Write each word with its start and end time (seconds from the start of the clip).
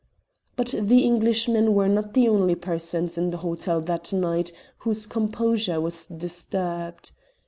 But 0.55 0.73
the 0.79 1.05
Englishmen 1.05 1.75
were 1.75 1.87
not 1.87 2.15
the 2.15 2.27
only 2.27 2.55
persons 2.55 3.19
in 3.19 3.29
the 3.29 3.37
hotel 3.45 3.79
that 3.81 4.11
night 4.11 4.51
whose 4.79 5.05
composure 5.05 5.79
was 5.79 6.07
disturbed. 6.07 7.11